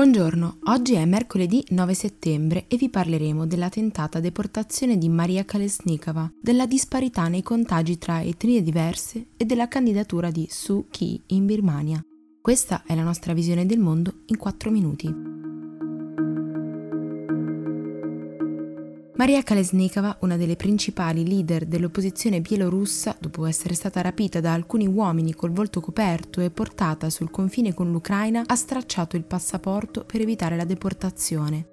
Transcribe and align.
Buongiorno, 0.00 0.60
oggi 0.68 0.94
è 0.94 1.04
mercoledì 1.04 1.62
9 1.68 1.92
settembre 1.92 2.64
e 2.68 2.78
vi 2.78 2.88
parleremo 2.88 3.46
della 3.46 3.68
tentata 3.68 4.18
deportazione 4.18 4.96
di 4.96 5.10
Maria 5.10 5.44
Kalesnikova, 5.44 6.32
della 6.40 6.64
disparità 6.64 7.28
nei 7.28 7.42
contagi 7.42 7.98
tra 7.98 8.22
etnie 8.22 8.62
diverse 8.62 9.26
e 9.36 9.44
della 9.44 9.68
candidatura 9.68 10.30
di 10.30 10.48
Suu 10.48 10.86
Kyi 10.88 11.20
in 11.26 11.44
Birmania. 11.44 12.02
Questa 12.40 12.82
è 12.86 12.94
la 12.94 13.02
nostra 13.02 13.34
visione 13.34 13.66
del 13.66 13.78
mondo 13.78 14.22
in 14.28 14.38
4 14.38 14.70
minuti. 14.70 15.29
Maria 19.20 19.42
Kalesnikova, 19.42 20.16
una 20.20 20.38
delle 20.38 20.56
principali 20.56 21.28
leader 21.28 21.66
dell'opposizione 21.66 22.40
bielorussa, 22.40 23.14
dopo 23.20 23.44
essere 23.44 23.74
stata 23.74 24.00
rapita 24.00 24.40
da 24.40 24.54
alcuni 24.54 24.86
uomini 24.86 25.34
col 25.34 25.50
volto 25.50 25.82
coperto 25.82 26.40
e 26.40 26.48
portata 26.48 27.10
sul 27.10 27.30
confine 27.30 27.74
con 27.74 27.92
l'Ucraina, 27.92 28.44
ha 28.46 28.54
stracciato 28.56 29.16
il 29.16 29.24
passaporto 29.24 30.04
per 30.06 30.22
evitare 30.22 30.56
la 30.56 30.64
deportazione. 30.64 31.68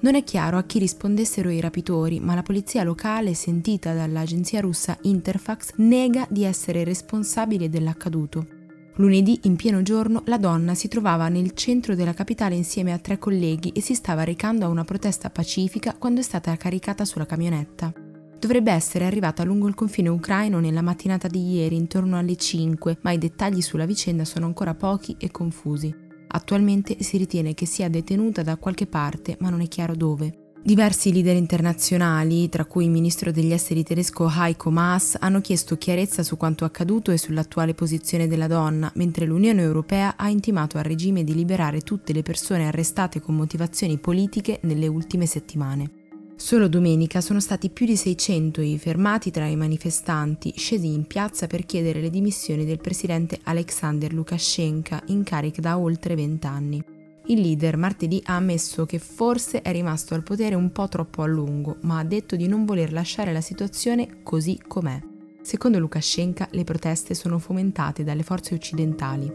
Non 0.00 0.16
è 0.16 0.24
chiaro 0.24 0.58
a 0.58 0.64
chi 0.64 0.80
rispondessero 0.80 1.48
i 1.48 1.60
rapitori, 1.60 2.18
ma 2.18 2.34
la 2.34 2.42
polizia 2.42 2.82
locale, 2.82 3.34
sentita 3.34 3.94
dall'agenzia 3.94 4.58
russa 4.58 4.98
Interfax, 5.02 5.74
nega 5.76 6.26
di 6.28 6.42
essere 6.42 6.82
responsabile 6.82 7.68
dell'accaduto. 7.68 8.58
Lunedì, 9.00 9.40
in 9.44 9.56
pieno 9.56 9.80
giorno, 9.80 10.22
la 10.26 10.36
donna 10.36 10.74
si 10.74 10.86
trovava 10.86 11.28
nel 11.30 11.54
centro 11.54 11.94
della 11.94 12.12
capitale 12.12 12.54
insieme 12.54 12.92
a 12.92 12.98
tre 12.98 13.18
colleghi 13.18 13.70
e 13.70 13.80
si 13.80 13.94
stava 13.94 14.24
recando 14.24 14.66
a 14.66 14.68
una 14.68 14.84
protesta 14.84 15.30
pacifica 15.30 15.94
quando 15.94 16.20
è 16.20 16.22
stata 16.22 16.54
caricata 16.58 17.06
sulla 17.06 17.24
camionetta. 17.24 17.90
Dovrebbe 18.38 18.70
essere 18.72 19.06
arrivata 19.06 19.42
lungo 19.42 19.68
il 19.68 19.74
confine 19.74 20.10
ucraino 20.10 20.60
nella 20.60 20.82
mattinata 20.82 21.28
di 21.28 21.54
ieri 21.54 21.76
intorno 21.76 22.18
alle 22.18 22.36
5, 22.36 22.98
ma 23.00 23.12
i 23.12 23.18
dettagli 23.18 23.62
sulla 23.62 23.86
vicenda 23.86 24.26
sono 24.26 24.44
ancora 24.44 24.74
pochi 24.74 25.16
e 25.18 25.30
confusi. 25.30 25.94
Attualmente 26.32 27.02
si 27.02 27.16
ritiene 27.16 27.54
che 27.54 27.64
sia 27.64 27.88
detenuta 27.88 28.42
da 28.42 28.58
qualche 28.58 28.86
parte, 28.86 29.34
ma 29.40 29.48
non 29.48 29.62
è 29.62 29.68
chiaro 29.68 29.96
dove. 29.96 30.39
Diversi 30.62 31.10
leader 31.10 31.36
internazionali, 31.36 32.50
tra 32.50 32.66
cui 32.66 32.84
il 32.84 32.90
ministro 32.90 33.32
degli 33.32 33.50
esteri 33.50 33.82
tedesco 33.82 34.30
Heiko 34.30 34.70
Maas, 34.70 35.16
hanno 35.18 35.40
chiesto 35.40 35.78
chiarezza 35.78 36.22
su 36.22 36.36
quanto 36.36 36.66
accaduto 36.66 37.10
e 37.10 37.16
sull'attuale 37.16 37.72
posizione 37.72 38.28
della 38.28 38.46
donna, 38.46 38.92
mentre 38.96 39.24
l'Unione 39.24 39.62
Europea 39.62 40.16
ha 40.16 40.28
intimato 40.28 40.76
al 40.76 40.84
regime 40.84 41.24
di 41.24 41.34
liberare 41.34 41.80
tutte 41.80 42.12
le 42.12 42.22
persone 42.22 42.66
arrestate 42.66 43.22
con 43.22 43.36
motivazioni 43.36 43.96
politiche 43.96 44.58
nelle 44.64 44.86
ultime 44.86 45.24
settimane. 45.24 45.92
Solo 46.36 46.68
domenica 46.68 47.22
sono 47.22 47.40
stati 47.40 47.70
più 47.70 47.86
di 47.86 47.96
600 47.96 48.60
i 48.60 48.78
fermati 48.78 49.30
tra 49.30 49.46
i 49.46 49.56
manifestanti 49.56 50.52
scesi 50.56 50.92
in 50.92 51.06
piazza 51.06 51.46
per 51.46 51.64
chiedere 51.64 52.02
le 52.02 52.10
dimissioni 52.10 52.66
del 52.66 52.80
presidente 52.80 53.40
Alexander 53.44 54.12
Lukashenko 54.12 55.00
in 55.06 55.22
carica 55.22 55.62
da 55.62 55.78
oltre 55.78 56.14
20 56.14 56.46
anni. 56.46 56.84
Il 57.30 57.42
leader 57.42 57.76
martedì 57.76 58.20
ha 58.24 58.34
ammesso 58.34 58.84
che 58.86 58.98
forse 58.98 59.62
è 59.62 59.70
rimasto 59.70 60.14
al 60.14 60.24
potere 60.24 60.56
un 60.56 60.72
po' 60.72 60.88
troppo 60.88 61.22
a 61.22 61.26
lungo, 61.26 61.76
ma 61.82 62.00
ha 62.00 62.04
detto 62.04 62.34
di 62.34 62.48
non 62.48 62.64
voler 62.64 62.92
lasciare 62.92 63.32
la 63.32 63.40
situazione 63.40 64.22
così 64.24 64.60
com'è. 64.66 65.00
Secondo 65.40 65.78
Lukashenko 65.78 66.46
le 66.50 66.64
proteste 66.64 67.14
sono 67.14 67.38
fomentate 67.38 68.02
dalle 68.02 68.24
forze 68.24 68.56
occidentali. 68.56 69.32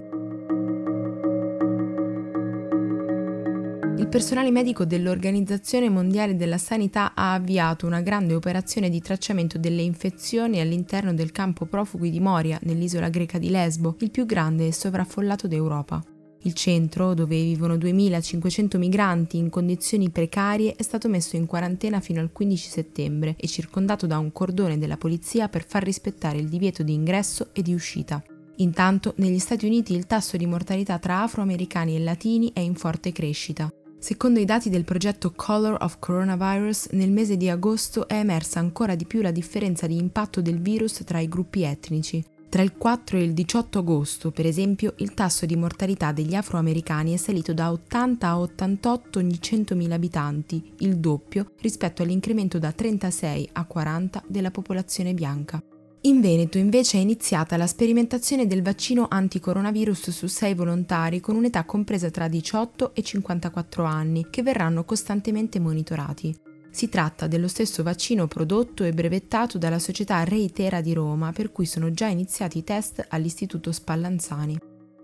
Il 3.97 4.07
personale 4.09 4.51
medico 4.51 4.83
dell'Organizzazione 4.83 5.89
Mondiale 5.89 6.35
della 6.35 6.57
Sanità 6.57 7.13
ha 7.15 7.31
avviato 7.31 7.85
una 7.85 8.01
grande 8.01 8.33
operazione 8.33 8.89
di 8.89 8.99
tracciamento 8.99 9.57
delle 9.57 9.83
infezioni 9.83 10.59
all'interno 10.59 11.13
del 11.13 11.31
campo 11.31 11.65
profughi 11.65 12.09
di 12.09 12.19
Moria, 12.19 12.59
nell'isola 12.63 13.07
greca 13.07 13.37
di 13.37 13.49
Lesbo, 13.49 13.95
il 13.99 14.11
più 14.11 14.25
grande 14.25 14.67
e 14.67 14.73
sovraffollato 14.73 15.47
d'Europa. 15.47 16.03
Il 16.45 16.53
centro, 16.53 17.15
dove 17.15 17.41
vivono 17.41 17.75
2500 17.75 18.77
migranti 18.77 19.37
in 19.37 19.49
condizioni 19.49 20.11
precarie, 20.11 20.75
è 20.75 20.83
stato 20.83 21.09
messo 21.09 21.35
in 21.35 21.47
quarantena 21.47 21.99
fino 21.99 22.21
al 22.21 22.31
15 22.31 22.69
settembre 22.69 23.33
e 23.35 23.47
circondato 23.47 24.05
da 24.05 24.19
un 24.19 24.31
cordone 24.31 24.77
della 24.77 24.95
polizia 24.95 25.49
per 25.49 25.65
far 25.65 25.83
rispettare 25.83 26.37
il 26.37 26.47
divieto 26.47 26.83
di 26.83 26.93
ingresso 26.93 27.49
e 27.51 27.63
di 27.63 27.73
uscita. 27.73 28.23
Intanto, 28.57 29.13
negli 29.17 29.39
Stati 29.39 29.65
Uniti 29.65 29.95
il 29.95 30.05
tasso 30.05 30.37
di 30.37 30.45
mortalità 30.45 30.99
tra 30.99 31.23
afroamericani 31.23 31.95
e 31.95 31.99
latini 31.99 32.51
è 32.53 32.59
in 32.59 32.75
forte 32.75 33.11
crescita. 33.11 33.67
Secondo 33.97 34.39
i 34.39 34.45
dati 34.45 34.69
del 34.69 34.83
progetto 34.83 35.31
Color 35.35 35.77
of 35.81 35.97
Coronavirus, 35.97 36.89
nel 36.91 37.09
mese 37.09 37.37
di 37.37 37.49
agosto 37.49 38.07
è 38.07 38.19
emersa 38.19 38.59
ancora 38.59 38.93
di 38.93 39.05
più 39.05 39.21
la 39.21 39.31
differenza 39.31 39.87
di 39.87 39.97
impatto 39.97 40.41
del 40.41 40.61
virus 40.61 41.01
tra 41.05 41.19
i 41.19 41.27
gruppi 41.27 41.63
etnici. 41.63 42.23
Tra 42.55 42.63
il 42.63 42.77
4 42.77 43.17
e 43.17 43.23
il 43.23 43.33
18 43.33 43.79
agosto, 43.79 44.31
per 44.31 44.45
esempio, 44.45 44.93
il 44.99 45.13
tasso 45.13 45.45
di 45.45 45.57
mortalità 45.57 46.13
degli 46.13 46.35
afroamericani 46.35 47.13
è 47.13 47.17
salito 47.17 47.53
da 47.53 47.69
80 47.69 48.27
a 48.29 48.39
88 48.39 49.19
ogni 49.19 49.37
100.000 49.41 49.91
abitanti, 49.91 50.71
il 50.77 50.95
doppio 50.95 51.51
rispetto 51.59 52.01
all'incremento 52.01 52.57
da 52.57 52.71
36 52.71 53.49
a 53.51 53.65
40 53.65 54.23
della 54.25 54.51
popolazione 54.51 55.13
bianca. 55.13 55.61
In 56.03 56.21
Veneto 56.21 56.57
invece 56.57 56.97
è 56.97 57.01
iniziata 57.01 57.57
la 57.57 57.67
sperimentazione 57.67 58.47
del 58.47 58.61
vaccino 58.61 59.07
anticoronavirus 59.09 60.11
su 60.11 60.27
sei 60.27 60.53
volontari 60.53 61.19
con 61.19 61.35
un'età 61.35 61.65
compresa 61.65 62.09
tra 62.09 62.29
18 62.29 62.95
e 62.95 63.01
54 63.01 63.83
anni, 63.83 64.27
che 64.29 64.43
verranno 64.43 64.85
costantemente 64.85 65.59
monitorati. 65.59 66.33
Si 66.75 66.89
tratta 66.89 67.27
dello 67.27 67.47
stesso 67.47 67.83
vaccino 67.83 68.27
prodotto 68.27 68.83
e 68.83 68.91
brevettato 68.91 69.57
dalla 69.57 69.79
società 69.79 70.21
Reitera 70.25 70.81
di 70.81 70.91
Roma, 70.91 71.31
per 71.31 71.53
cui 71.53 71.65
sono 71.65 71.89
già 71.93 72.07
iniziati 72.07 72.57
i 72.57 72.65
test 72.65 73.05
all'Istituto 73.11 73.71
Spallanzani. 73.71 74.59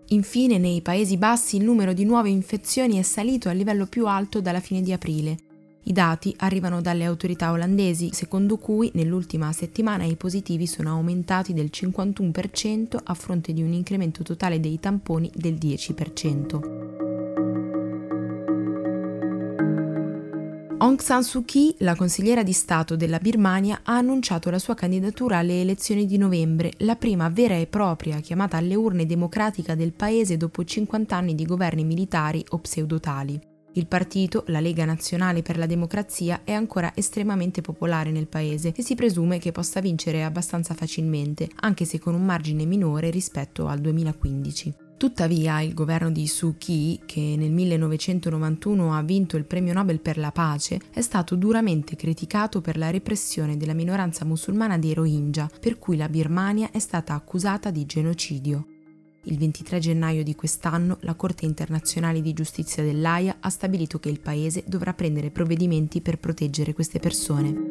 Infine, 0.07 0.57
nei 0.57 0.81
Paesi 0.81 1.15
Bassi 1.15 1.55
il 1.55 1.63
numero 1.63 1.93
di 1.93 2.03
nuove 2.03 2.27
infezioni 2.27 2.97
è 2.97 3.03
salito 3.03 3.47
al 3.47 3.55
livello 3.55 3.85
più 3.85 4.05
alto 4.05 4.41
dalla 4.41 4.59
fine 4.59 4.81
di 4.81 4.91
aprile. 4.91 5.37
I 5.83 5.93
dati 5.93 6.35
arrivano 6.39 6.81
dalle 6.81 7.05
autorità 7.05 7.51
olandesi, 7.51 8.09
secondo 8.11 8.57
cui 8.57 8.91
nell'ultima 8.95 9.49
settimana 9.53 10.03
i 10.03 10.17
positivi 10.17 10.67
sono 10.67 10.89
aumentati 10.89 11.53
del 11.53 11.69
51% 11.71 12.97
a 13.01 13.13
fronte 13.13 13.53
di 13.53 13.63
un 13.63 13.71
incremento 13.71 14.23
totale 14.23 14.59
dei 14.59 14.77
tamponi 14.77 15.31
del 15.33 15.53
10%. 15.53 16.90
Aung 20.81 20.99
San 20.99 21.23
Suu 21.23 21.45
Kyi, 21.45 21.75
la 21.81 21.93
consigliera 21.93 22.41
di 22.41 22.53
Stato 22.53 22.95
della 22.95 23.19
Birmania, 23.19 23.81
ha 23.83 23.97
annunciato 23.97 24.49
la 24.49 24.57
sua 24.57 24.73
candidatura 24.73 25.37
alle 25.37 25.61
elezioni 25.61 26.07
di 26.07 26.17
novembre, 26.17 26.73
la 26.77 26.95
prima 26.95 27.29
vera 27.29 27.53
e 27.53 27.67
propria 27.67 28.19
chiamata 28.19 28.57
alle 28.57 28.73
urne 28.73 29.05
democratica 29.05 29.75
del 29.75 29.93
paese 29.93 30.37
dopo 30.37 30.63
50 30.63 31.15
anni 31.15 31.35
di 31.35 31.45
governi 31.45 31.83
militari 31.83 32.43
o 32.49 32.57
pseudotali. 32.57 33.39
Il 33.73 33.85
partito, 33.85 34.43
la 34.47 34.59
Lega 34.59 34.83
Nazionale 34.83 35.43
per 35.43 35.59
la 35.59 35.67
Democrazia, 35.67 36.41
è 36.43 36.51
ancora 36.51 36.93
estremamente 36.95 37.61
popolare 37.61 38.09
nel 38.09 38.27
paese 38.27 38.73
e 38.75 38.81
si 38.81 38.95
presume 38.95 39.37
che 39.37 39.51
possa 39.51 39.81
vincere 39.81 40.23
abbastanza 40.23 40.73
facilmente, 40.73 41.47
anche 41.57 41.85
se 41.85 41.99
con 41.99 42.15
un 42.15 42.25
margine 42.25 42.65
minore 42.65 43.11
rispetto 43.11 43.67
al 43.67 43.81
2015. 43.81 44.80
Tuttavia 45.01 45.61
il 45.61 45.73
governo 45.73 46.11
di 46.11 46.27
Suu 46.27 46.57
Kyi, 46.59 47.01
che 47.07 47.33
nel 47.35 47.49
1991 47.49 48.95
ha 48.95 49.01
vinto 49.01 49.35
il 49.35 49.45
premio 49.45 49.73
Nobel 49.73 49.99
per 49.99 50.19
la 50.19 50.31
pace, 50.31 50.79
è 50.91 51.01
stato 51.01 51.33
duramente 51.33 51.95
criticato 51.95 52.61
per 52.61 52.77
la 52.77 52.91
repressione 52.91 53.57
della 53.57 53.73
minoranza 53.73 54.25
musulmana 54.25 54.77
dei 54.77 54.93
Rohingya, 54.93 55.49
per 55.59 55.79
cui 55.79 55.97
la 55.97 56.07
Birmania 56.07 56.69
è 56.69 56.77
stata 56.77 57.15
accusata 57.15 57.71
di 57.71 57.87
genocidio. 57.87 58.67
Il 59.23 59.39
23 59.39 59.79
gennaio 59.79 60.23
di 60.23 60.35
quest'anno 60.35 60.97
la 60.99 61.15
Corte 61.15 61.45
internazionale 61.45 62.21
di 62.21 62.33
giustizia 62.33 62.83
dell'AIA 62.83 63.37
ha 63.39 63.49
stabilito 63.49 63.97
che 63.97 64.09
il 64.09 64.19
paese 64.19 64.63
dovrà 64.67 64.93
prendere 64.93 65.31
provvedimenti 65.31 66.01
per 66.01 66.19
proteggere 66.19 66.75
queste 66.75 66.99
persone. 66.99 67.70